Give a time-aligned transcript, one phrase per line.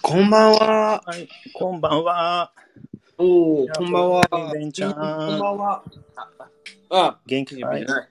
[0.00, 1.02] こんばんは。
[1.04, 2.52] はい、こんばんは。
[3.18, 4.52] おー、こんばんは。
[4.54, 5.02] ベンちゃんこん
[5.38, 5.84] ばんは。
[6.88, 7.84] あ、元気じゃない？
[7.84, 8.08] はい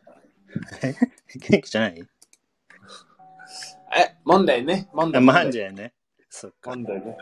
[1.50, 2.00] 元気じゃない？
[2.00, 2.06] え、
[4.24, 4.88] モンデーね。
[4.94, 5.22] モンデー。
[5.22, 5.94] あマンデーね。
[6.30, 6.76] そっかモ。
[6.76, 7.18] ンデーね。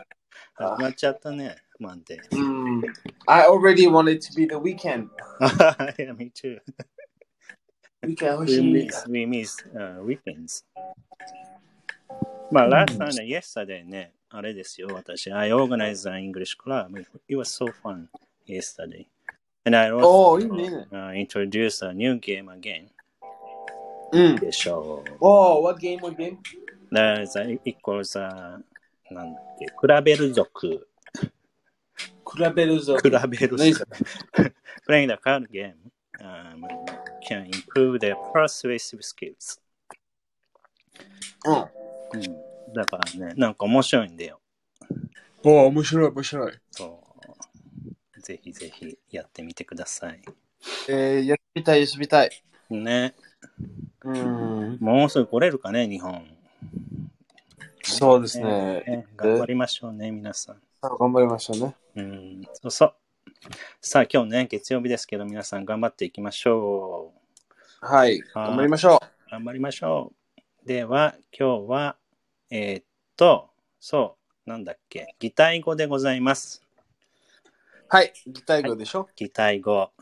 [0.56, 2.36] 始まっちゃったね、マンデー。
[2.36, 2.82] うん。
[3.26, 5.08] I already wanted to be the weekend.
[5.98, 6.60] yeah, me too.
[8.02, 8.60] weekend 欲 We しい。
[8.60, 10.66] miss, we miss、uh, weekends.
[12.50, 15.32] まあ、last time ね、yesterday ね、あれですよ、私。
[15.32, 17.00] I organized an English club.
[17.28, 18.06] It was so fun
[18.46, 19.06] yesterday.
[19.64, 20.88] And I also おー、いいね。
[20.90, 22.88] uh, introduced a new game again.
[24.12, 24.36] うん。
[24.36, 25.16] でしょう。
[25.20, 26.38] おー、what game, what game?
[26.92, 28.58] There's a, it calls a,
[29.12, 30.88] なんだっけ、比べる族。
[31.18, 32.96] 比べるぞ。
[32.96, 33.96] 比べる何そ族。
[34.42, 34.52] れ
[34.88, 35.74] Playing the card game
[36.20, 36.64] um,
[37.28, 39.60] can improve their persuasive skills.
[41.44, 41.80] うん。
[42.12, 44.40] うん、だからね、なんか面白いんだよ。
[45.42, 46.52] おー、面白い、面白い。
[46.70, 47.04] そ
[48.16, 48.20] う。
[48.20, 50.20] ぜひぜひやってみてください。
[50.88, 52.30] えー、やってみたい、やってみたい。
[52.70, 53.14] ね。
[54.02, 54.78] うん。
[54.80, 56.26] もうすぐ来れるかね、日本。
[57.82, 59.06] そうですねね。
[59.16, 60.60] 頑張りましょうね、皆さん。
[60.82, 61.76] 頑張りましょうね。
[61.96, 62.94] うん、そうそう。
[63.80, 67.12] さあ、今日ね、月曜日ですけど、皆さん頑張っていきましょ
[67.82, 67.86] う。
[67.86, 68.20] はい。
[68.34, 70.12] 頑張りましょ頑張りましょ
[70.64, 70.66] う。
[70.66, 71.96] では、今日は、
[72.50, 72.84] えーっ
[73.16, 73.48] と、
[73.78, 76.62] そう、なんだっけ、擬態語でございます。
[76.66, 77.84] う。
[77.88, 78.12] はい。
[78.26, 79.08] 擬態語でしょ？
[79.14, 79.92] 擬態語。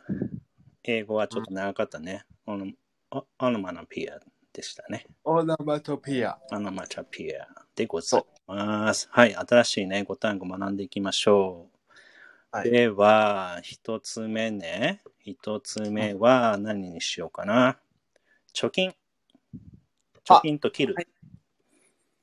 [0.85, 2.25] 英語はちょっと長かったね。
[2.47, 2.73] オノ
[3.11, 4.19] オオノマナピア
[4.55, 5.07] でしたね。
[5.25, 6.39] オナマトピア。
[6.51, 7.47] オノマチャピア
[7.77, 9.09] でございます。
[9.11, 11.77] はい、新しいね、語単語学んでいきましょう。
[12.51, 15.03] はいでは、一つ目ね。
[15.21, 17.79] 一つ目は何にしようかな。
[18.55, 18.95] 貯金。
[20.25, 20.95] 貯金と切る。
[20.95, 21.07] はい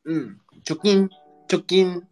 [0.06, 0.42] うん。
[0.64, 1.10] 貯金、
[1.48, 2.08] 貯金、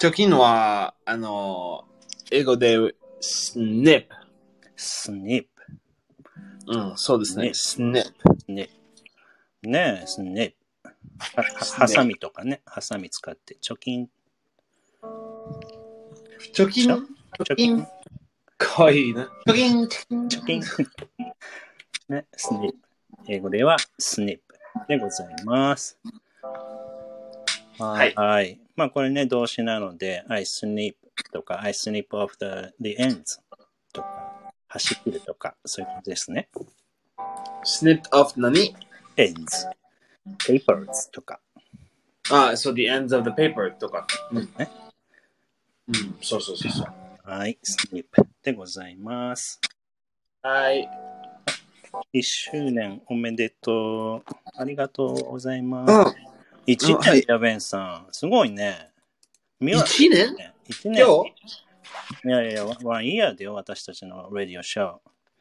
[0.00, 1.86] 貯金は、あの、
[2.30, 2.76] 英語で
[3.20, 4.06] snip。
[4.76, 5.48] スニップ。
[6.66, 7.46] うん、そうですね。
[7.46, 8.52] ね snip。
[8.52, 8.68] ね。
[9.62, 10.56] ねえ、スニップ。
[11.78, 14.10] ハサミとかね、ハサミ使って、貯金、
[16.52, 16.90] 貯金？
[16.90, 17.06] 貯
[17.38, 17.86] 貯金？
[18.58, 19.30] かわいいな。
[19.46, 20.62] 貯金、貯金？
[22.08, 22.78] ね、スニップ。
[23.28, 24.54] 英語ではスニップ
[24.88, 25.98] でございます。
[27.78, 28.60] はいはい。
[28.76, 30.94] まあこれね、動詞なので、I snip
[31.32, 33.40] とか、I snip off the, the ends
[33.92, 36.48] とか、端切るとか、そういうことですね。
[37.64, 38.74] snip off 何
[39.16, 39.68] ？Ends。
[40.46, 41.40] papers とか。
[42.30, 44.06] あ、so the ends of the paper とか。
[44.32, 44.52] うん。
[44.58, 44.70] ね
[45.88, 47.30] うん、そうそうそうそう。
[47.30, 48.04] はい、snip
[48.42, 49.60] でございます。
[50.42, 50.88] はい。
[52.12, 54.22] 1周年おめでとう。
[54.56, 55.86] ありがとうございまうん。
[55.86, 55.92] す。
[55.92, 56.33] 1うん
[56.66, 58.06] はい年やベンさん。
[58.10, 58.90] すごいね。
[59.60, 60.34] 見一年？
[60.66, 62.28] 一年今日？
[62.28, 64.98] いやいや、ワンイヤーだよ、私たちのラディオショー。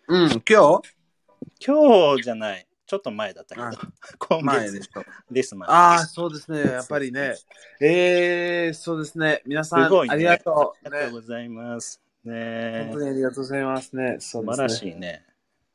[0.09, 1.66] うん、今日？
[1.66, 2.67] 今日じゃない。
[2.85, 3.72] ちょっと前だったけどあ。
[4.19, 5.03] 今前で月しょ。
[5.31, 5.69] です前。
[5.69, 6.59] ああ、そうですね。
[6.59, 7.35] やっぱりね。
[7.81, 9.41] えー、そうですね。
[9.45, 10.88] 皆さん、ねありがとう。
[10.88, 12.01] ありがとうね、ございます。
[12.25, 14.17] 本ね当にありがとうございますね。
[14.19, 14.56] そう素ですね。
[14.56, 15.25] 晴らしいね。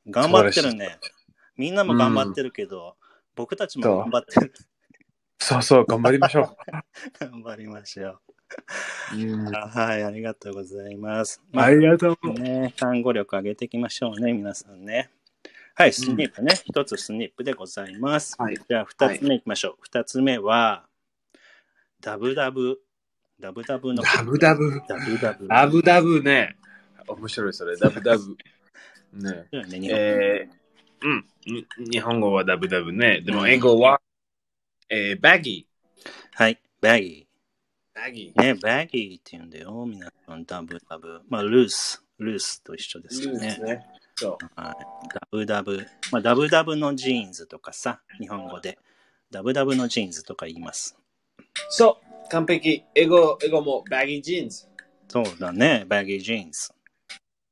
[0.09, 0.99] 頑張ってるね。
[1.57, 2.97] みんなも頑張ってるけど、
[3.35, 4.53] 僕たちも頑張ってる。
[5.39, 6.57] そうそう、頑張りましょ
[7.21, 8.21] 頑張りましょ
[9.13, 9.17] う。
[9.17, 9.53] うんう。
[9.53, 11.43] はい、ありがとうございます。
[11.55, 12.33] ありがとう。
[12.33, 15.11] ね、単語力上げていきましょうね、皆さんね。
[15.75, 16.55] はい、スニップね。
[16.65, 18.35] 一、つスニップでございます。
[18.39, 19.75] はいじゃあ、二つ目いきましょう。
[19.83, 20.87] 二、つ目は、
[22.01, 22.81] ダブダブ。
[23.39, 24.03] ダブダブの。
[24.03, 24.83] ダブダブ。
[24.89, 25.49] ダブダブ。
[25.49, 26.57] ダブダブね。
[27.07, 28.37] 面白いそれ、ダブダブ。
[29.15, 29.47] ね。
[29.53, 31.25] ね、えー、うん。
[31.47, 33.21] に日本語はダブダブね。
[33.21, 34.01] でも英語は、
[34.91, 35.67] えー、バギ
[36.33, 38.01] はい、バギー。
[38.01, 38.43] バギー。
[38.43, 40.47] ね、バギーって言うんだよ、皆さん。
[40.47, 41.21] ダブダブ。
[41.29, 42.03] まあ、ルース。
[42.19, 43.59] ルースと一緒ですよね。
[43.63, 43.87] ね。
[44.17, 44.61] そう。
[44.61, 45.87] はい、ダブダブ。
[46.11, 48.79] まあ、ダブダブのジーンズとかさ、日本語で。
[49.31, 50.97] ダブダブのジーンズとか言います。
[51.69, 52.29] そう。
[52.31, 52.83] 完璧。
[52.95, 54.69] 英語、英語も baggy jeans。
[55.09, 56.73] そうだね、 baggy jeans。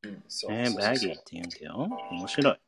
[0.05, 1.89] うん、そうね、 baggy って言うんだよ。
[2.13, 2.59] 面白い。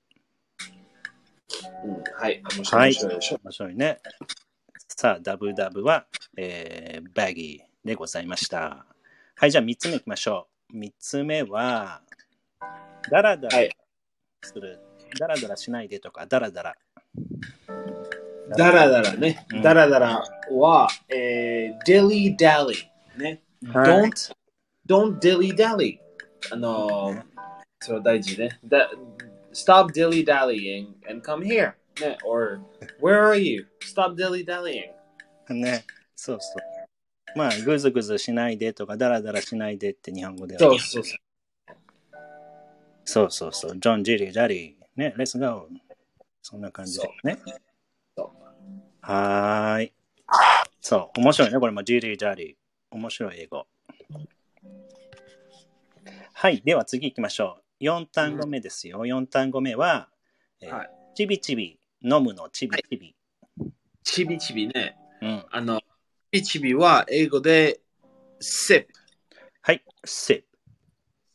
[1.85, 2.43] うん、はい。
[2.43, 2.83] 面白い。
[2.83, 3.41] 面白いでしょ。
[3.43, 4.01] 面白いね。
[5.01, 6.07] さあ、ダブダブは、
[6.37, 8.85] えー、 baggy でございました。
[9.37, 10.77] はい、じゃあ3つ目いきましょう。
[10.77, 12.03] 3つ目は、
[13.09, 13.71] ダラダラはい
[14.43, 14.81] する。
[15.17, 16.75] ダラダラしないでとか、ダラダラ。
[18.57, 19.63] ダラダラねうん。
[19.63, 22.75] ダラダラは、えー、dilly dally
[23.17, 23.41] ね。
[23.73, 24.33] はい don't,
[24.85, 25.99] don't dilly dally.
[26.51, 27.23] あのー、
[27.79, 28.59] それ大事ね。
[28.65, 28.91] だ
[29.53, 31.78] stop dilly dallying and come here.
[32.01, 32.19] ね。
[32.25, 32.61] or,
[33.01, 33.67] where are you?
[33.81, 34.93] Stop dilly dallying.
[35.55, 35.85] ね。
[36.15, 37.39] そうそう。
[37.39, 40.77] まあ、ぐずぐずしないでとか、ダラダラしないでって日本語ではそ言う。
[40.77, 41.19] うそうそう。
[43.05, 43.79] そうそうそう。
[43.79, 45.01] Don't dilly dally。
[45.01, 45.67] ね、 let's go。
[46.43, 47.39] そんな感じでね。
[48.17, 48.33] そ
[49.01, 49.93] はーい。
[50.81, 51.59] そう、面白いね。
[51.61, 52.57] これも dilly dally。
[52.91, 53.67] 面白い英語。
[56.33, 56.63] はい。
[56.65, 57.85] では次行きましょう。
[57.85, 59.07] 4単語目ですよ。
[59.07, 60.09] 4単語目は、
[60.61, 62.49] えーはいちびちび、飲むの？
[62.51, 63.15] ちびちび。
[64.05, 64.97] ちびちびね。
[65.21, 65.45] うん。
[65.51, 65.83] あの、ち
[66.33, 67.81] びちびは英語で
[68.41, 68.87] sip。
[69.63, 69.83] はい。
[70.07, 70.45] sip。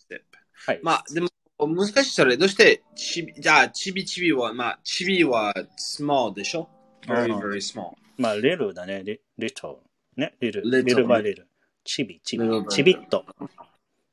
[0.10, 0.22] sip
[0.66, 0.80] はい。
[0.82, 1.30] まあ、でも、
[1.60, 2.38] 難しいそれ。
[2.38, 6.70] どうして、ちび、じゃあ、ちびちびは、まあ、ちびは small でしょ
[7.06, 7.92] ?very, うん very small.
[8.18, 9.04] まあ、リルだね。
[9.04, 9.78] リ little。
[10.16, 10.36] ね。
[10.40, 10.62] リル。
[10.64, 11.48] リルバリル。
[11.84, 12.68] ちびちび little。
[12.68, 13.26] ちびっと。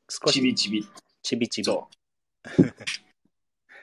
[0.09, 0.85] 少しちびちび。
[1.23, 1.65] ちびちび。
[1.65, 1.89] そ
[2.45, 2.51] う。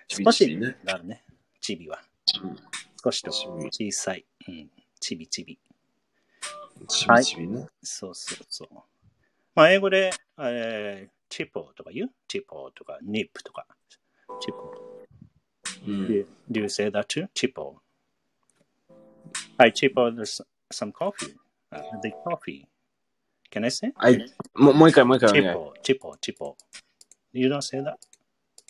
[0.08, 0.78] ちび少しね。
[0.84, 1.24] があるね。
[1.62, 2.02] ちびは。
[2.44, 2.57] うん
[3.03, 4.25] 少しと小さい。
[4.47, 4.69] うん。
[5.00, 5.57] ちびちび。
[6.88, 7.68] ちびちびね。
[7.81, 8.68] そうそうそう。
[9.56, 12.12] まあ、英語で、えー、チポとか言う？
[12.27, 13.65] チポとか、ニップとか。
[14.41, 14.74] チポ。
[15.88, 17.29] うん Do, you say that too?
[17.33, 17.77] チポ。
[19.57, 20.13] I chip out
[20.71, 21.35] some coffee.
[21.71, 22.68] Uh, the coffee.
[23.51, 23.94] Can I say?
[23.95, 24.18] はい。
[24.56, 25.31] もうもう一回、もう一回。
[25.31, 26.57] チポ、チポ、チポ。
[27.31, 27.95] You don't say that?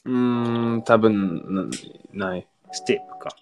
[0.06, 1.72] うーん、多分
[2.14, 2.48] なない。
[2.72, 3.36] ステップか。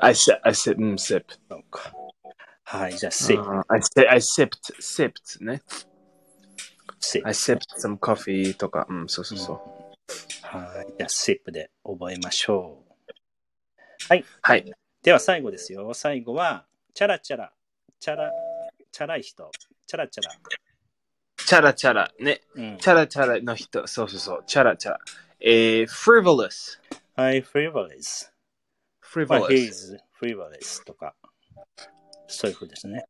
[0.00, 1.24] I sip, I sip, うん sip.
[1.48, 1.92] そうか。
[2.64, 3.50] はい、じゃあ、シップ。
[3.50, 5.60] あー I, si- I sipped, sipped ね。
[7.00, 9.56] シップ I sipped some coffee とか、うん、そうそうそう。
[10.46, 10.94] はい。
[10.96, 12.92] じゃあ、シップで覚えましょう。
[14.08, 14.24] はい。
[14.42, 14.72] はい。
[15.02, 15.92] では、最後ですよ。
[15.94, 16.64] 最後は、
[16.94, 17.52] チャラチャラ。
[17.98, 18.30] チャラ、
[18.92, 19.50] チャラい人。
[19.86, 20.30] チャラチャラ。
[21.36, 22.40] チャラチャラ、ね。
[22.54, 22.78] うん。
[22.78, 24.44] チャラチャラの人、そうそうそう。
[24.46, 25.00] チャラチャラ。
[25.40, 26.78] えー、frivolous。
[27.16, 28.30] はい、frivolous。
[29.27, 29.49] まあ、 frivolous。
[29.49, 31.15] he's frivolous とか、
[32.27, 33.05] そういうふうですね。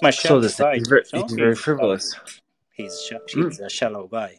[0.00, 0.68] まあ、そうですね。
[0.68, 2.16] shallow guy He's very, でしょ he's very frivolous.
[2.76, 4.38] He's, sha- he's a shallow guy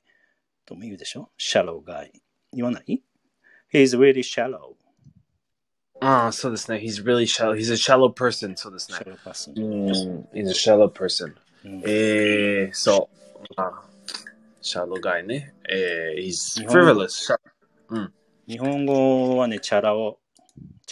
[0.66, 2.12] とも言うでしょ ?shallow guy。
[2.54, 3.04] 言わない
[3.74, 4.76] ?He's really shallow.
[6.02, 6.78] ああ、そうですね。
[6.78, 7.56] He's really shallow.
[7.56, 8.56] He's a shallow person.
[8.56, 8.98] そうですね。
[8.98, 9.54] shallow person.
[9.56, 10.28] うん。
[10.34, 11.36] He's a shallow person.
[11.66, 13.44] うんえー、そう。
[13.58, 13.82] あ
[14.62, 15.54] シャロガイね。
[15.70, 17.38] えー、he's 日本語 frivolous.
[18.48, 20.20] 日本語はね、チャラ男。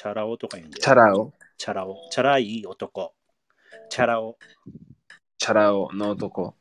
[0.02, 0.82] チャラ男とか言うんだよ。
[0.82, 1.32] チャラオ。
[1.56, 2.10] チャラ男。
[2.10, 3.14] チャラい男。
[3.88, 4.38] チャラ男。
[5.38, 6.56] チャラオの男。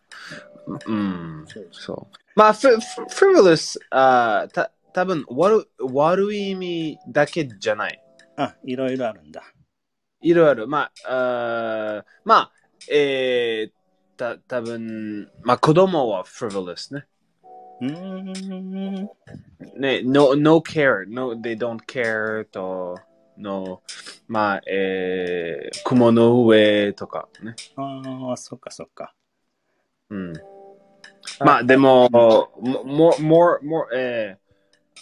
[0.85, 1.45] うん。
[1.71, 2.17] そう。
[2.35, 2.77] まあ、フフ
[3.09, 7.99] frivolous、あーた多分悪悪い意味だけじゃない。
[8.37, 9.41] あ、いろいろあるんだ。
[10.21, 10.67] いろいろ。
[10.67, 12.51] まあ、あーまあ、
[12.91, 17.07] えー、た多分まあ子供は frivolous ね。
[17.81, 19.09] うーん。
[19.79, 22.99] ね、no, no care, no, they don't care と、
[23.41, 23.81] の、
[24.27, 27.55] まあ、えー、雲の上とかね。
[27.75, 29.13] ああ、そっかそっか。
[30.09, 30.33] うん。
[31.39, 34.37] まあ、でも、more, more, more, え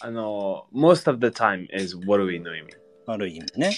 [0.01, 2.73] ー、あの、most of the time is 悪いの意味。
[3.05, 3.71] 悪い意味ね。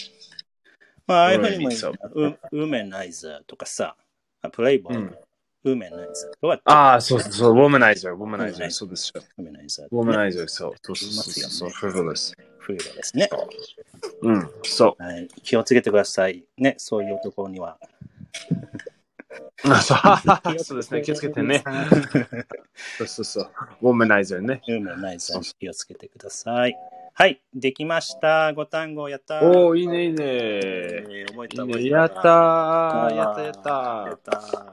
[1.07, 1.71] まあ、ああいうふうにも
[2.13, 3.95] ウウーメンナイザーとかさ、
[4.41, 5.17] あプレイボーイ、うん
[5.63, 9.21] ウーメンナイザーとか、ああ、そうそうそう、womanizer, womanizer, そうですよ。
[9.37, 12.33] ウーメンナイザー、そう、そうそうそうそう、frivolous。
[12.57, 13.29] フリーですね。
[14.21, 15.27] うん、そはい。
[15.43, 16.43] 気をつけてください。
[16.57, 17.77] ね、そういう男には。
[19.65, 19.69] う。
[19.69, 19.81] あ
[20.59, 21.63] そうですね、気をつけてね。
[22.97, 23.49] そうそうそう、
[23.81, 24.61] womanizer ね。
[24.67, 26.75] ウーメンナイザーに気をつけてください。
[27.13, 28.53] はい、できました。
[28.53, 29.45] ご単語やったー。
[29.45, 30.15] おー、いいね、いいね。
[30.23, 31.97] えー覚えた覚えた。
[31.97, 34.07] やったー、やったやっ。
[34.07, 34.65] やったたー。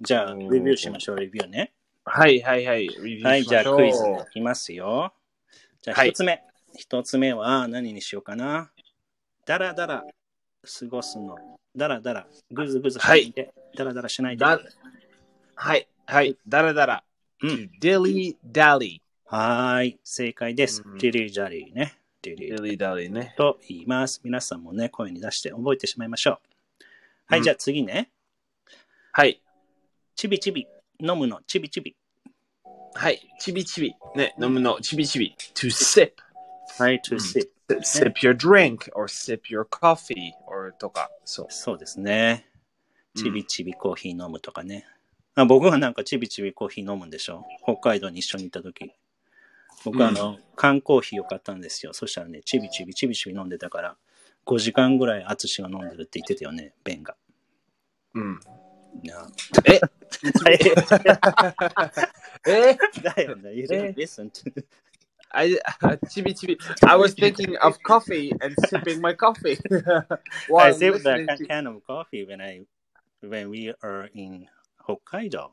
[0.00, 1.72] じゃあ、レビューしましょう、レビューね。
[2.04, 2.88] はいはいはい、
[3.22, 3.64] はい、じゃあ。
[3.64, 5.12] クイズいきますよ。
[5.82, 6.42] じゃあはい一つ目。
[6.76, 8.70] 一、つ目は何にしようかな。
[9.46, 10.04] だらだら
[10.62, 11.36] 過ごすの。
[11.76, 13.52] だらだら、ぐずぐずしないで。
[13.76, 14.44] だらだらしないで。
[14.44, 14.60] だ
[15.54, 17.04] はい、はい、だらだら。
[17.42, 17.70] うん。
[17.80, 19.00] dilly dally。
[19.26, 20.82] はーい、正解です。
[20.84, 21.98] うんディリージャリーね。
[22.22, 23.34] ディリー dilly dally ね。
[23.36, 24.20] と言います。
[24.24, 26.38] 皆さんもね、声に出して覚えてしまいましょう。
[27.26, 28.10] はい、うんじゃあ次ね。
[29.12, 29.40] はい、
[30.14, 30.66] ちびちび。
[31.00, 31.96] 飲むの、ちびちび。
[32.94, 33.94] はい、ちびちび。
[34.16, 35.34] ね、飲むの、ちびちび。
[35.54, 36.12] to sip。
[36.80, 37.50] はい、to sip。
[37.82, 41.10] sip your drink or sip your coffee or とか。
[41.24, 41.46] そう。
[41.50, 42.46] そうですね。
[43.14, 44.86] うんちびちびコーヒー飲むとかね。
[45.34, 48.92] あ僕はなんかちびちびコーヒー飲むんでしょ北海道に一緒にいた時。
[49.84, 51.92] 僕はあの、缶コーヒーを買ったんですよ。
[51.92, 53.96] そしたらね、ちびちびちびちび飲んでたから、
[54.46, 57.16] 5時間ぐらい淳が飲んでるって言ってたよね、ベンが。
[58.14, 58.40] うん。
[59.02, 59.26] いや
[59.66, 59.80] え？
[62.46, 62.78] え？
[63.02, 63.54] だよね。
[63.54, 64.64] You え？Didn't listen to
[65.31, 65.57] I,
[66.07, 66.57] chibi chibi.
[66.87, 69.57] I was thinking of coffee and sipping my coffee.
[69.71, 72.65] I while saved the listening can, to- can of coffee when I
[73.21, 74.47] when we are in
[74.85, 75.51] 北海道。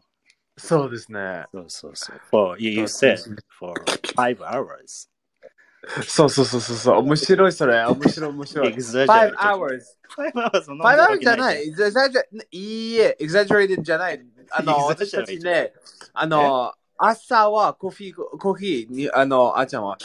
[0.59, 1.47] そうですね。
[1.53, 2.21] そうそうそう。
[2.31, 3.19] For, you, you said
[3.59, 3.73] for
[4.15, 5.09] five hours.
[6.07, 6.99] そうそうそうそうそう。
[6.99, 7.85] 面白いそれ。
[7.87, 8.75] 面白い面白い。
[8.75, 9.07] Exaggerate.
[9.07, 9.81] Five hours.
[10.17, 11.65] Five hours そんな Five わ hours けじゃない。
[11.73, 12.23] exagger-
[12.53, 14.25] いいえ、exaggerated じゃない。
[14.51, 15.73] あの、私たちね、
[16.13, 19.98] あの、 朝はコーヒー、コーヒーに、あの、あーちゃんは、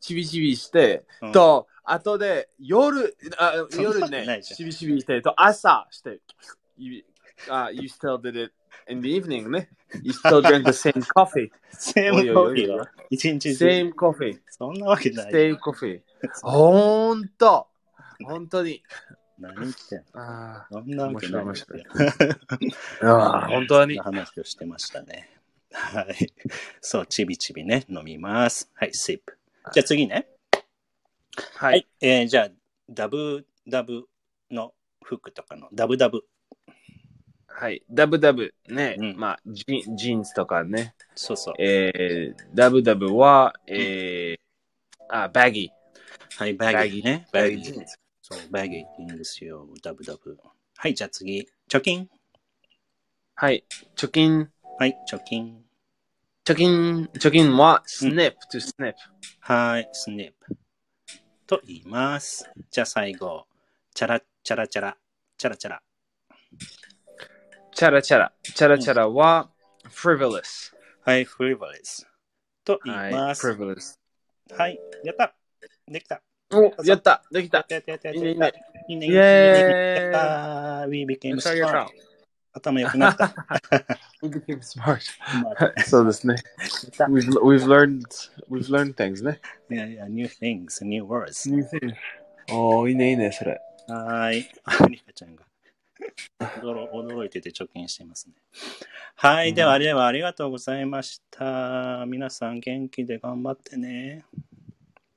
[0.00, 6.20] ちびちびして、うんと、後で、夜、あ夜ね、ちびちびして、と、朝して、
[6.76, 7.04] you,
[7.48, 8.52] uh, you still did it
[8.88, 9.70] in the evening ね。
[10.02, 11.50] You still drink the same coffee.
[11.72, 12.34] Same
[13.94, 14.40] coffee.
[14.50, 15.32] そんなわけない。
[15.32, 16.02] Same coffee.
[16.42, 17.68] ほんと。
[18.24, 18.82] 本当に。
[19.38, 20.04] 何言ってんの？
[20.14, 21.44] あそんなわけない。
[23.02, 23.98] あー、本当に。
[23.98, 25.28] 話をしてましたね。
[25.74, 26.32] はい。
[26.80, 28.70] そう、ちびちびね、飲みます。
[28.74, 29.36] はい、シップ。
[29.72, 30.28] じゃあ次ね。
[31.56, 31.86] ははい。。
[32.00, 32.48] えーじゃあ、
[32.88, 34.06] ダブダブ
[34.50, 36.22] の服とかのダブダブ。
[37.46, 37.82] はい。
[37.90, 38.96] ダブダブね。
[38.98, 39.64] うんまあジ、
[39.96, 40.94] ジーンズとかね。
[41.14, 41.54] そうそう。
[41.58, 45.70] えー、ダブダブは、えー、あ、バギ
[46.38, 47.26] はい、 baggy ね。
[47.30, 47.32] ー。
[47.32, 47.96] baggy。jeans。
[48.22, 49.66] そう、 baggy って言うんですよ。
[49.82, 50.38] ダブダブ。
[50.76, 51.48] はい、じゃあ次。
[51.68, 52.08] 貯金。
[53.34, 53.64] はい。
[53.96, 54.48] 貯金。
[54.78, 55.63] はい、貯金。
[56.46, 58.98] 貯金、貯金は、 snip to snip。
[59.40, 60.54] はい、 snip。
[61.46, 62.44] と言います。
[62.70, 63.46] じゃあ最後。
[63.94, 64.98] チャラチャラチャラ。
[65.38, 65.82] チャラチャラ。
[67.72, 68.32] チャラチャラ。
[68.42, 69.48] チャラチャラは、
[69.88, 70.74] frivolous。
[71.06, 72.06] はい、 frivolous。
[72.62, 73.14] と言はいい。
[73.14, 73.48] ます。
[73.48, 73.98] frivolous。
[74.54, 75.34] はい、やった
[75.90, 76.20] できた
[76.52, 78.52] お、やったできたいいねいいね
[78.90, 81.86] いいねイェーイやったー !We became や
[82.54, 83.34] 頭良くなった。
[84.22, 85.00] We became smart.
[85.42, 86.36] まあ そうですね。
[87.10, 88.06] We've, we've learned,
[88.48, 89.40] we've learned things ね。
[89.70, 91.50] いやいや、new things, new words.
[92.52, 93.60] おー、いいねいいね、それ。
[93.88, 94.48] はーい。
[94.64, 95.44] アリカちゃんが
[96.62, 98.34] 驚驚いてて貯金してますね。
[99.16, 99.52] はい。
[99.52, 102.04] では、では、ありがとうございました。
[102.06, 104.24] 皆さん元気で頑張ってね。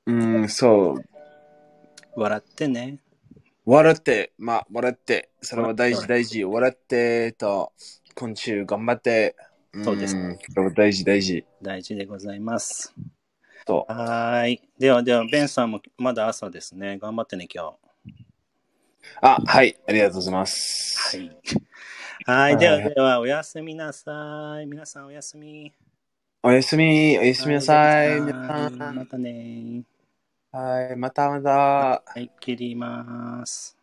[0.06, 1.04] うん、そう。
[2.16, 2.98] 笑ってね。
[3.70, 6.42] 笑って、まあ、笑って、それは大事大事。
[6.42, 7.72] 笑ってと、
[8.14, 9.36] 今週頑張って。
[9.84, 11.44] そうですんそれは大事大事。
[11.60, 12.94] 大事でございます。
[13.66, 14.62] そはーい。
[14.78, 16.96] では、では、ベンさんもまだ朝ですね。
[16.96, 17.76] 頑張ってね、今日。
[18.06, 18.16] う。
[19.20, 21.18] あ、はい、ありがとうございます。
[21.18, 21.38] はい。
[22.24, 22.56] はい。
[22.56, 24.66] では、では、おやすみなさい。
[24.66, 25.74] 皆さん、おやすみ。
[26.42, 29.82] おやすみ、おやすみなさい皆さんまたね。
[30.52, 31.50] はい、またまた。
[31.50, 33.77] はい、切ります。